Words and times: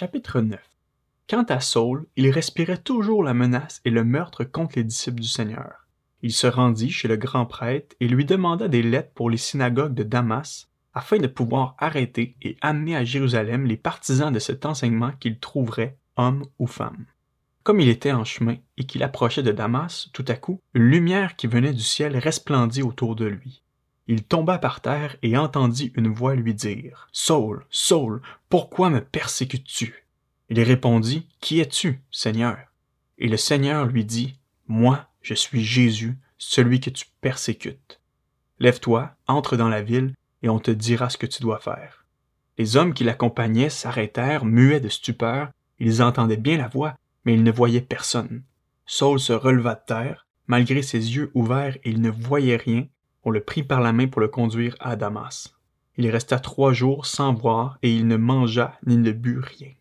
Chapitre 0.00 0.40
9 0.40 0.60
Quant 1.28 1.42
à 1.48 1.58
Saul, 1.58 2.06
il 2.14 2.30
respirait 2.30 2.78
toujours 2.78 3.24
la 3.24 3.34
menace 3.34 3.80
et 3.84 3.90
le 3.90 4.04
meurtre 4.04 4.44
contre 4.44 4.74
les 4.76 4.84
disciples 4.84 5.18
du 5.18 5.26
Seigneur. 5.26 5.88
Il 6.22 6.32
se 6.32 6.46
rendit 6.46 6.92
chez 6.92 7.08
le 7.08 7.16
grand 7.16 7.46
prêtre 7.46 7.96
et 7.98 8.06
lui 8.06 8.24
demanda 8.24 8.68
des 8.68 8.84
lettres 8.84 9.10
pour 9.12 9.28
les 9.28 9.36
synagogues 9.36 9.94
de 9.94 10.04
Damas, 10.04 10.68
afin 10.94 11.18
de 11.18 11.26
pouvoir 11.26 11.74
arrêter 11.78 12.36
et 12.42 12.56
amener 12.60 12.94
à 12.94 13.04
Jérusalem 13.04 13.66
les 13.66 13.76
partisans 13.76 14.32
de 14.32 14.38
cet 14.38 14.66
enseignement 14.66 15.10
qu'il 15.18 15.40
trouverait, 15.40 15.98
hommes 16.14 16.46
ou 16.60 16.68
femmes. 16.68 17.06
Comme 17.64 17.80
il 17.80 17.88
était 17.88 18.12
en 18.12 18.22
chemin 18.22 18.54
et 18.76 18.84
qu'il 18.84 19.02
approchait 19.02 19.42
de 19.42 19.50
Damas, 19.50 20.10
tout 20.12 20.24
à 20.28 20.34
coup, 20.34 20.60
une 20.74 20.84
lumière 20.84 21.34
qui 21.34 21.48
venait 21.48 21.74
du 21.74 21.82
ciel 21.82 22.16
resplendit 22.16 22.84
autour 22.84 23.16
de 23.16 23.24
lui. 23.24 23.64
Il 24.10 24.24
tomba 24.24 24.56
par 24.58 24.80
terre 24.80 25.16
et 25.22 25.36
entendit 25.36 25.92
une 25.94 26.08
voix 26.08 26.34
lui 26.34 26.54
dire 26.54 27.08
Saul, 27.12 27.66
Saul, 27.68 28.22
pourquoi 28.48 28.88
me 28.88 29.02
persécutes-tu? 29.02 30.06
Il 30.48 30.60
répondit 30.62 31.28
Qui 31.40 31.60
es-tu, 31.60 32.00
Seigneur? 32.10 32.56
Et 33.18 33.28
le 33.28 33.36
Seigneur 33.36 33.84
lui 33.84 34.06
dit 34.06 34.34
Moi, 34.66 35.06
je 35.20 35.34
suis 35.34 35.62
Jésus, 35.62 36.16
celui 36.38 36.80
que 36.80 36.88
tu 36.88 37.04
persécutes. 37.20 38.00
Lève-toi, 38.60 39.14
entre 39.26 39.58
dans 39.58 39.68
la 39.68 39.82
ville, 39.82 40.14
et 40.42 40.48
on 40.48 40.58
te 40.58 40.70
dira 40.70 41.10
ce 41.10 41.18
que 41.18 41.26
tu 41.26 41.42
dois 41.42 41.58
faire. 41.58 42.06
Les 42.56 42.76
hommes 42.76 42.94
qui 42.94 43.04
l'accompagnaient 43.04 43.70
s'arrêtèrent, 43.70 44.46
muets 44.46 44.80
de 44.80 44.88
stupeur, 44.88 45.50
ils 45.78 46.02
entendaient 46.02 46.38
bien 46.38 46.56
la 46.56 46.68
voix, 46.68 46.94
mais 47.24 47.34
ils 47.34 47.42
ne 47.42 47.52
voyaient 47.52 47.82
personne. 47.82 48.42
Saul 48.86 49.20
se 49.20 49.34
releva 49.34 49.74
de 49.74 49.82
terre, 49.86 50.26
malgré 50.46 50.80
ses 50.80 51.14
yeux 51.14 51.30
ouverts 51.34 51.76
il 51.84 52.00
ne 52.00 52.10
voyait 52.10 52.56
rien, 52.56 52.86
on 53.24 53.30
le 53.30 53.40
prit 53.40 53.62
par 53.62 53.80
la 53.80 53.92
main 53.92 54.06
pour 54.06 54.20
le 54.20 54.28
conduire 54.28 54.76
à 54.80 54.96
Damas. 54.96 55.54
Il 55.96 56.08
resta 56.08 56.38
trois 56.38 56.72
jours 56.72 57.06
sans 57.06 57.32
boire 57.32 57.78
et 57.82 57.94
il 57.94 58.06
ne 58.06 58.16
mangea 58.16 58.78
ni 58.86 58.96
ne 58.96 59.12
but 59.12 59.38
rien. 59.40 59.72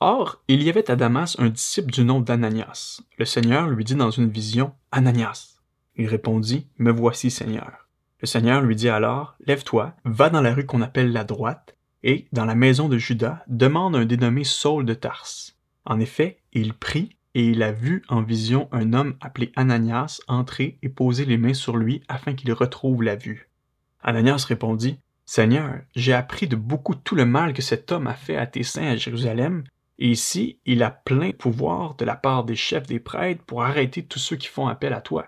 Or, 0.00 0.42
il 0.48 0.62
y 0.62 0.68
avait 0.68 0.90
à 0.90 0.96
Damas 0.96 1.36
un 1.38 1.48
disciple 1.48 1.90
du 1.90 2.04
nom 2.04 2.20
d'Ananias. 2.20 3.00
Le 3.18 3.24
Seigneur 3.24 3.68
lui 3.68 3.84
dit 3.84 3.94
dans 3.94 4.10
une 4.10 4.28
vision, 4.28 4.72
Ananias. 4.92 5.56
Il 5.96 6.06
répondit, 6.06 6.66
Me 6.78 6.90
voici, 6.90 7.30
Seigneur. 7.30 7.88
Le 8.20 8.26
Seigneur 8.26 8.60
lui 8.60 8.76
dit 8.76 8.90
alors, 8.90 9.36
Lève-toi, 9.46 9.94
va 10.04 10.28
dans 10.28 10.42
la 10.42 10.52
rue 10.52 10.66
qu'on 10.66 10.82
appelle 10.82 11.12
la 11.12 11.24
droite, 11.24 11.76
et, 12.02 12.28
dans 12.32 12.44
la 12.44 12.54
maison 12.54 12.88
de 12.88 12.98
Judas, 12.98 13.42
demande 13.48 13.96
un 13.96 14.04
dénommé 14.04 14.44
Saul 14.44 14.84
de 14.84 14.94
Tarse. 14.94 15.56
En 15.86 15.98
effet, 15.98 16.40
il 16.52 16.74
prit, 16.74 17.16
et 17.36 17.44
il 17.44 17.62
a 17.62 17.70
vu 17.70 18.02
en 18.08 18.22
vision 18.22 18.66
un 18.72 18.94
homme 18.94 19.14
appelé 19.20 19.52
Ananias 19.56 20.22
entrer 20.26 20.78
et 20.82 20.88
poser 20.88 21.26
les 21.26 21.36
mains 21.36 21.52
sur 21.52 21.76
lui 21.76 22.02
afin 22.08 22.32
qu'il 22.32 22.50
retrouve 22.50 23.02
la 23.02 23.14
vue. 23.14 23.50
Ananias 24.00 24.46
répondit, 24.48 25.00
Seigneur, 25.26 25.80
j'ai 25.94 26.14
appris 26.14 26.48
de 26.48 26.56
beaucoup 26.56 26.94
tout 26.94 27.14
le 27.14 27.26
mal 27.26 27.52
que 27.52 27.60
cet 27.60 27.92
homme 27.92 28.06
a 28.06 28.14
fait 28.14 28.38
à 28.38 28.46
tes 28.46 28.62
saints 28.62 28.86
à 28.86 28.96
Jérusalem, 28.96 29.64
et 29.98 30.08
ici, 30.08 30.60
il 30.64 30.82
a 30.82 30.90
plein 30.90 31.32
pouvoir 31.32 31.94
de 31.96 32.06
la 32.06 32.16
part 32.16 32.44
des 32.44 32.56
chefs 32.56 32.86
des 32.86 33.00
prêtres 33.00 33.44
pour 33.44 33.62
arrêter 33.62 34.02
tous 34.02 34.18
ceux 34.18 34.36
qui 34.36 34.48
font 34.48 34.68
appel 34.68 34.94
à 34.94 35.02
toi. 35.02 35.26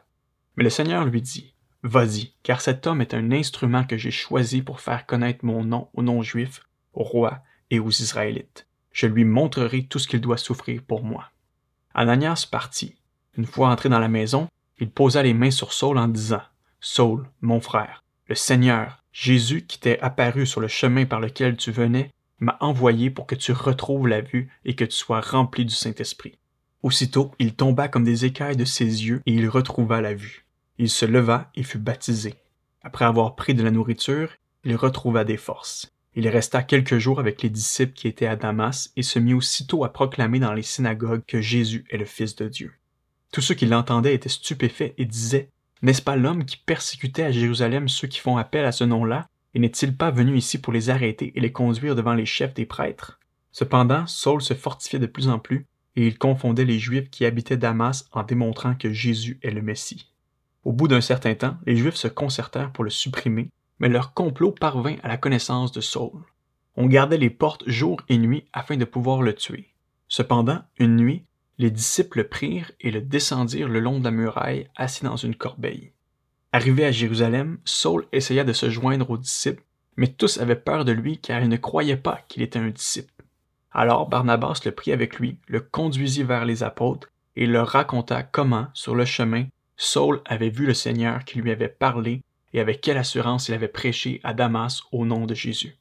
Mais 0.56 0.64
le 0.64 0.70
Seigneur 0.70 1.04
lui 1.04 1.20
dit, 1.20 1.52
Vas-y, 1.82 2.32
car 2.42 2.62
cet 2.62 2.86
homme 2.86 3.02
est 3.02 3.12
un 3.12 3.32
instrument 3.32 3.84
que 3.84 3.98
j'ai 3.98 4.10
choisi 4.10 4.62
pour 4.62 4.80
faire 4.80 5.04
connaître 5.04 5.44
mon 5.44 5.62
nom 5.62 5.90
aux 5.92 6.02
non-juifs, 6.02 6.62
aux 6.94 7.04
rois 7.04 7.42
et 7.70 7.80
aux 7.80 7.90
Israélites. 7.90 8.66
Je 8.92 9.06
lui 9.06 9.26
montrerai 9.26 9.84
tout 9.84 9.98
ce 9.98 10.08
qu'il 10.08 10.22
doit 10.22 10.38
souffrir 10.38 10.80
pour 10.82 11.04
moi. 11.04 11.30
Ananias 11.98 12.46
partit. 12.48 12.94
Une 13.36 13.44
fois 13.44 13.70
entré 13.70 13.88
dans 13.88 13.98
la 13.98 14.06
maison, 14.06 14.46
il 14.78 14.88
posa 14.88 15.20
les 15.20 15.34
mains 15.34 15.50
sur 15.50 15.72
Saul 15.72 15.98
en 15.98 16.06
disant, 16.06 16.42
Saul, 16.78 17.28
mon 17.40 17.60
frère, 17.60 18.04
le 18.28 18.36
Seigneur, 18.36 19.02
Jésus 19.10 19.66
qui 19.66 19.80
t'est 19.80 19.98
apparu 19.98 20.46
sur 20.46 20.60
le 20.60 20.68
chemin 20.68 21.06
par 21.06 21.18
lequel 21.18 21.56
tu 21.56 21.72
venais, 21.72 22.12
m'a 22.38 22.56
envoyé 22.60 23.10
pour 23.10 23.26
que 23.26 23.34
tu 23.34 23.50
retrouves 23.50 24.06
la 24.06 24.20
vue 24.20 24.48
et 24.64 24.76
que 24.76 24.84
tu 24.84 24.94
sois 24.94 25.20
rempli 25.20 25.64
du 25.64 25.74
Saint-Esprit. 25.74 26.38
Aussitôt, 26.84 27.32
il 27.40 27.56
tomba 27.56 27.88
comme 27.88 28.04
des 28.04 28.24
écailles 28.24 28.56
de 28.56 28.64
ses 28.64 28.84
yeux 28.84 29.20
et 29.26 29.32
il 29.32 29.48
retrouva 29.48 30.00
la 30.00 30.14
vue. 30.14 30.46
Il 30.78 30.90
se 30.90 31.04
leva 31.04 31.50
et 31.56 31.64
fut 31.64 31.78
baptisé. 31.78 32.36
Après 32.80 33.06
avoir 33.06 33.34
pris 33.34 33.54
de 33.54 33.64
la 33.64 33.72
nourriture, 33.72 34.30
il 34.62 34.76
retrouva 34.76 35.24
des 35.24 35.36
forces. 35.36 35.92
Il 36.18 36.26
resta 36.26 36.64
quelques 36.64 36.98
jours 36.98 37.20
avec 37.20 37.42
les 37.42 37.48
disciples 37.48 37.92
qui 37.92 38.08
étaient 38.08 38.26
à 38.26 38.34
Damas 38.34 38.90
et 38.96 39.04
se 39.04 39.20
mit 39.20 39.34
aussitôt 39.34 39.84
à 39.84 39.92
proclamer 39.92 40.40
dans 40.40 40.52
les 40.52 40.64
synagogues 40.64 41.22
que 41.24 41.40
Jésus 41.40 41.84
est 41.90 41.96
le 41.96 42.06
Fils 42.06 42.34
de 42.34 42.48
Dieu. 42.48 42.72
Tous 43.30 43.40
ceux 43.40 43.54
qui 43.54 43.66
l'entendaient 43.66 44.16
étaient 44.16 44.28
stupéfaits 44.28 44.94
et 44.98 45.04
disaient 45.04 45.48
N'est-ce 45.82 46.02
pas 46.02 46.16
l'homme 46.16 46.44
qui 46.44 46.56
persécutait 46.56 47.22
à 47.22 47.30
Jérusalem 47.30 47.88
ceux 47.88 48.08
qui 48.08 48.18
font 48.18 48.36
appel 48.36 48.64
à 48.64 48.72
ce 48.72 48.82
nom-là 48.82 49.28
et 49.54 49.60
n'est-il 49.60 49.96
pas 49.96 50.10
venu 50.10 50.36
ici 50.36 50.58
pour 50.60 50.72
les 50.72 50.90
arrêter 50.90 51.32
et 51.36 51.40
les 51.40 51.52
conduire 51.52 51.94
devant 51.94 52.14
les 52.14 52.26
chefs 52.26 52.54
des 52.54 52.66
prêtres 52.66 53.20
Cependant, 53.52 54.04
Saul 54.08 54.42
se 54.42 54.54
fortifiait 54.54 54.98
de 54.98 55.06
plus 55.06 55.28
en 55.28 55.38
plus, 55.38 55.66
et 55.94 56.04
il 56.04 56.18
confondait 56.18 56.64
les 56.64 56.80
Juifs 56.80 57.10
qui 57.10 57.26
habitaient 57.26 57.56
Damas 57.56 58.08
en 58.10 58.24
démontrant 58.24 58.74
que 58.74 58.92
Jésus 58.92 59.38
est 59.42 59.52
le 59.52 59.62
Messie. 59.62 60.10
Au 60.64 60.72
bout 60.72 60.88
d'un 60.88 61.00
certain 61.00 61.36
temps, 61.36 61.58
les 61.64 61.76
Juifs 61.76 61.94
se 61.94 62.08
concertèrent 62.08 62.72
pour 62.72 62.82
le 62.82 62.90
supprimer, 62.90 63.50
mais 63.78 63.88
leur 63.88 64.14
complot 64.14 64.52
parvint 64.52 64.96
à 65.02 65.08
la 65.08 65.16
connaissance 65.16 65.72
de 65.72 65.80
Saul. 65.80 66.22
On 66.76 66.86
gardait 66.86 67.18
les 67.18 67.30
portes 67.30 67.68
jour 67.68 68.00
et 68.08 68.18
nuit 68.18 68.44
afin 68.52 68.76
de 68.76 68.84
pouvoir 68.84 69.22
le 69.22 69.34
tuer. 69.34 69.74
Cependant, 70.08 70.62
une 70.78 70.96
nuit, 70.96 71.24
les 71.58 71.70
disciples 71.70 72.18
le 72.18 72.28
prirent 72.28 72.70
et 72.80 72.90
le 72.90 73.00
descendirent 73.00 73.68
le 73.68 73.80
long 73.80 73.98
de 73.98 74.04
la 74.04 74.10
muraille, 74.10 74.68
assis 74.76 75.04
dans 75.04 75.16
une 75.16 75.34
corbeille. 75.34 75.92
Arrivé 76.52 76.84
à 76.84 76.92
Jérusalem, 76.92 77.58
Saul 77.64 78.06
essaya 78.12 78.44
de 78.44 78.52
se 78.52 78.70
joindre 78.70 79.10
aux 79.10 79.18
disciples, 79.18 79.64
mais 79.96 80.06
tous 80.06 80.38
avaient 80.38 80.56
peur 80.56 80.84
de 80.84 80.92
lui 80.92 81.18
car 81.18 81.42
ils 81.42 81.48
ne 81.48 81.56
croyaient 81.56 81.96
pas 81.96 82.20
qu'il 82.28 82.42
était 82.42 82.58
un 82.58 82.70
disciple. 82.70 83.12
Alors 83.72 84.08
Barnabas 84.08 84.60
le 84.64 84.70
prit 84.70 84.92
avec 84.92 85.18
lui, 85.18 85.38
le 85.46 85.60
conduisit 85.60 86.22
vers 86.22 86.44
les 86.44 86.62
apôtres 86.62 87.08
et 87.36 87.46
leur 87.46 87.68
raconta 87.68 88.22
comment, 88.22 88.68
sur 88.72 88.94
le 88.94 89.04
chemin, 89.04 89.46
Saul 89.76 90.22
avait 90.24 90.48
vu 90.48 90.64
le 90.64 90.74
Seigneur 90.74 91.24
qui 91.24 91.38
lui 91.38 91.50
avait 91.50 91.68
parlé 91.68 92.22
et 92.52 92.60
avec 92.60 92.80
quelle 92.80 92.96
assurance 92.96 93.48
il 93.48 93.54
avait 93.54 93.68
prêché 93.68 94.20
à 94.24 94.34
Damas 94.34 94.82
au 94.92 95.04
nom 95.04 95.26
de 95.26 95.34
Jésus. 95.34 95.76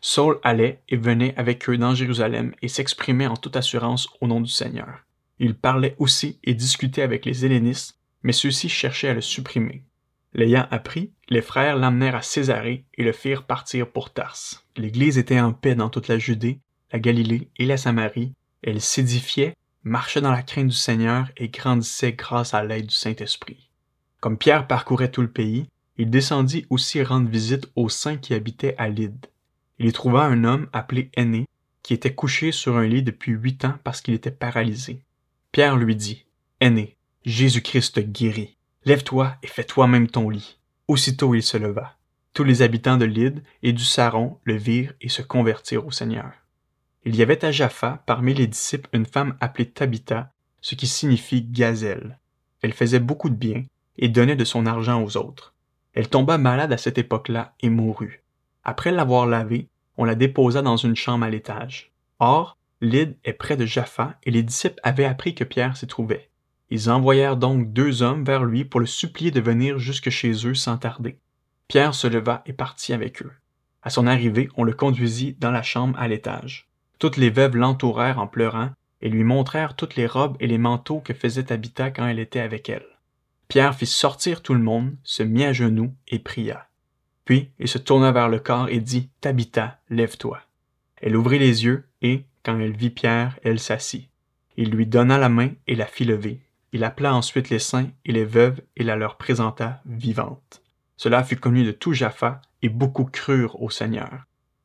Saul 0.00 0.40
allait 0.42 0.80
et 0.88 0.96
venait 0.96 1.34
avec 1.36 1.68
eux 1.68 1.78
dans 1.78 1.94
Jérusalem 1.94 2.54
et 2.60 2.68
s'exprimait 2.68 3.28
en 3.28 3.36
toute 3.36 3.56
assurance 3.56 4.08
au 4.20 4.26
nom 4.26 4.40
du 4.40 4.50
Seigneur. 4.50 5.04
Il 5.38 5.54
parlait 5.54 5.94
aussi 5.98 6.38
et 6.42 6.54
discutait 6.54 7.02
avec 7.02 7.24
les 7.24 7.44
Hellénistes, 7.44 7.98
mais 8.22 8.32
ceux-ci 8.32 8.68
cherchaient 8.68 9.08
à 9.08 9.14
le 9.14 9.20
supprimer. 9.20 9.84
L'ayant 10.34 10.66
appris, 10.70 11.12
les 11.28 11.42
frères 11.42 11.76
l'emmenèrent 11.76 12.16
à 12.16 12.22
Césarée 12.22 12.84
et 12.94 13.04
le 13.04 13.12
firent 13.12 13.44
partir 13.44 13.88
pour 13.88 14.12
Tarse. 14.12 14.64
L'Église 14.76 15.18
était 15.18 15.40
en 15.40 15.52
paix 15.52 15.74
dans 15.74 15.90
toute 15.90 16.08
la 16.08 16.18
Judée, 16.18 16.58
la 16.92 16.98
Galilée 16.98 17.48
et 17.58 17.66
la 17.66 17.76
Samarie. 17.76 18.32
Elle 18.62 18.80
s'édifiait, 18.80 19.54
marchait 19.84 20.20
dans 20.20 20.32
la 20.32 20.42
crainte 20.42 20.68
du 20.68 20.76
Seigneur 20.76 21.28
et 21.36 21.48
grandissait 21.48 22.12
grâce 22.12 22.54
à 22.54 22.64
l'aide 22.64 22.86
du 22.86 22.94
Saint-Esprit. 22.94 23.68
Comme 24.20 24.38
Pierre 24.38 24.66
parcourait 24.66 25.10
tout 25.10 25.22
le 25.22 25.30
pays, 25.30 25.66
il 25.98 26.10
descendit 26.10 26.66
aussi 26.70 27.02
rendre 27.02 27.28
visite 27.28 27.70
aux 27.76 27.88
saints 27.88 28.16
qui 28.16 28.34
habitaient 28.34 28.74
à 28.78 28.88
Lyde. 28.88 29.26
Il 29.78 29.86
y 29.86 29.92
trouva 29.92 30.24
un 30.24 30.44
homme 30.44 30.68
appelé 30.72 31.10
Aîné, 31.14 31.46
qui 31.82 31.94
était 31.94 32.14
couché 32.14 32.52
sur 32.52 32.76
un 32.76 32.86
lit 32.86 33.02
depuis 33.02 33.32
huit 33.32 33.64
ans 33.64 33.78
parce 33.84 34.00
qu'il 34.00 34.14
était 34.14 34.30
paralysé. 34.30 35.02
Pierre 35.50 35.76
lui 35.76 35.96
dit, 35.96 36.24
Aîné, 36.60 36.96
Jésus-Christ 37.24 37.96
te 37.96 38.00
guérit. 38.00 38.56
Lève-toi 38.84 39.36
et 39.42 39.46
fais 39.46 39.64
toi-même 39.64 40.08
ton 40.08 40.28
lit. 40.28 40.58
Aussitôt 40.88 41.34
il 41.34 41.42
se 41.42 41.56
leva. 41.56 41.96
Tous 42.34 42.44
les 42.44 42.62
habitants 42.62 42.96
de 42.96 43.04
Lyde 43.04 43.42
et 43.62 43.72
du 43.72 43.84
Saron 43.84 44.38
le 44.44 44.56
virent 44.56 44.94
et 45.00 45.08
se 45.08 45.22
convertirent 45.22 45.86
au 45.86 45.90
Seigneur. 45.90 46.32
Il 47.04 47.16
y 47.16 47.22
avait 47.22 47.44
à 47.44 47.52
Jaffa, 47.52 48.02
parmi 48.06 48.32
les 48.32 48.46
disciples, 48.46 48.88
une 48.92 49.06
femme 49.06 49.36
appelée 49.40 49.68
Tabitha, 49.68 50.32
ce 50.60 50.74
qui 50.74 50.86
signifie 50.86 51.42
gazelle. 51.42 52.18
Elle 52.62 52.72
faisait 52.72 53.00
beaucoup 53.00 53.28
de 53.28 53.34
bien 53.34 53.64
et 53.98 54.08
donnait 54.08 54.36
de 54.36 54.44
son 54.44 54.66
argent 54.66 55.02
aux 55.02 55.16
autres. 55.16 55.51
Elle 55.94 56.08
tomba 56.08 56.38
malade 56.38 56.72
à 56.72 56.78
cette 56.78 56.98
époque-là 56.98 57.54
et 57.60 57.68
mourut. 57.68 58.22
Après 58.64 58.92
l'avoir 58.92 59.26
lavée, 59.26 59.68
on 59.96 60.04
la 60.04 60.14
déposa 60.14 60.62
dans 60.62 60.76
une 60.76 60.96
chambre 60.96 61.24
à 61.24 61.30
l'étage. 61.30 61.92
Or, 62.18 62.56
Lyde 62.80 63.16
est 63.24 63.34
près 63.34 63.56
de 63.56 63.66
Jaffa 63.66 64.16
et 64.24 64.30
les 64.30 64.42
disciples 64.42 64.80
avaient 64.82 65.04
appris 65.04 65.34
que 65.34 65.44
Pierre 65.44 65.76
s'y 65.76 65.86
trouvait. 65.86 66.30
Ils 66.70 66.90
envoyèrent 66.90 67.36
donc 67.36 67.72
deux 67.72 68.02
hommes 68.02 68.24
vers 68.24 68.44
lui 68.44 68.64
pour 68.64 68.80
le 68.80 68.86
supplier 68.86 69.30
de 69.30 69.40
venir 69.40 69.78
jusque 69.78 70.08
chez 70.08 70.32
eux 70.46 70.54
sans 70.54 70.78
tarder. 70.78 71.18
Pierre 71.68 71.94
se 71.94 72.06
leva 72.06 72.42
et 72.46 72.52
partit 72.52 72.92
avec 72.92 73.22
eux. 73.22 73.32
À 73.82 73.90
son 73.90 74.06
arrivée, 74.06 74.48
on 74.56 74.64
le 74.64 74.72
conduisit 74.72 75.36
dans 75.38 75.50
la 75.50 75.62
chambre 75.62 75.98
à 75.98 76.08
l'étage. 76.08 76.68
Toutes 76.98 77.16
les 77.16 77.30
veuves 77.30 77.56
l'entourèrent 77.56 78.18
en 78.18 78.26
pleurant 78.26 78.70
et 79.00 79.08
lui 79.08 79.24
montrèrent 79.24 79.76
toutes 79.76 79.96
les 79.96 80.06
robes 80.06 80.36
et 80.40 80.46
les 80.46 80.58
manteaux 80.58 81.00
que 81.00 81.14
faisait 81.14 81.44
Tabitha 81.44 81.90
quand 81.90 82.06
elle 82.06 82.20
était 82.20 82.40
avec 82.40 82.68
elle. 82.68 82.86
Pierre 83.52 83.74
fit 83.74 83.84
sortir 83.84 84.40
tout 84.40 84.54
le 84.54 84.62
monde, 84.62 84.96
se 85.04 85.22
mit 85.22 85.44
à 85.44 85.52
genoux 85.52 85.94
et 86.08 86.18
pria. 86.18 86.68
Puis 87.26 87.50
il 87.58 87.68
se 87.68 87.76
tourna 87.76 88.10
vers 88.10 88.30
le 88.30 88.38
corps 88.38 88.70
et 88.70 88.80
dit 88.80 89.10
Tabitha, 89.20 89.78
lève-toi. 89.90 90.40
Elle 91.02 91.18
ouvrit 91.18 91.38
les 91.38 91.62
yeux 91.62 91.84
et, 92.00 92.24
quand 92.42 92.58
elle 92.58 92.74
vit 92.74 92.88
Pierre, 92.88 93.38
elle 93.44 93.60
s'assit. 93.60 94.08
Il 94.56 94.70
lui 94.70 94.86
donna 94.86 95.18
la 95.18 95.28
main 95.28 95.50
et 95.66 95.74
la 95.74 95.84
fit 95.84 96.06
lever. 96.06 96.40
Il 96.72 96.82
appela 96.82 97.14
ensuite 97.14 97.50
les 97.50 97.58
saints 97.58 97.90
et 98.06 98.12
les 98.12 98.24
veuves 98.24 98.62
et 98.76 98.84
la 98.84 98.96
leur 98.96 99.18
présenta 99.18 99.82
vivante. 99.84 100.62
Cela 100.96 101.22
fut 101.22 101.36
connu 101.36 101.62
de 101.62 101.72
tout 101.72 101.92
Jaffa, 101.92 102.40
et 102.62 102.70
beaucoup 102.70 103.04
crurent 103.04 103.60
au 103.60 103.68
Seigneur. 103.68 104.24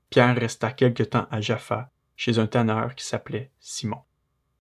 Pierre 0.10 0.38
resta 0.38 0.72
quelque 0.72 1.04
temps 1.04 1.28
à 1.30 1.42
Jaffa, 1.42 1.92
chez 2.16 2.40
un 2.40 2.48
tanneur 2.48 2.96
qui 2.96 3.04
s'appelait 3.04 3.52
Simon. 3.60 4.07